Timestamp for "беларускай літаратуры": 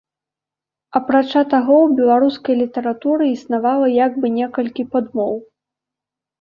1.99-3.23